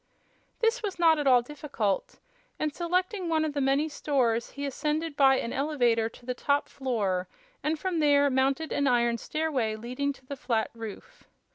This 0.61 0.81
was 0.81 0.97
not 0.97 1.19
at 1.19 1.27
all 1.27 1.43
difficult, 1.43 2.17
and 2.57 2.73
selecting 2.73 3.29
one 3.29 3.45
of 3.45 3.55
many 3.55 3.87
stores 3.87 4.49
he 4.49 4.65
ascended 4.65 5.15
by 5.15 5.35
an 5.37 5.53
elevator 5.53 6.09
to 6.09 6.25
the 6.25 6.33
top 6.33 6.69
floor 6.69 7.27
and 7.61 7.77
from 7.77 7.99
there 7.99 8.27
mounted 8.31 8.71
an 8.71 8.87
iron 8.87 9.19
stairway 9.19 9.75
leading 9.75 10.11
to 10.13 10.25
the 10.25 10.35
flat 10.35 10.71
roof. 10.73 11.25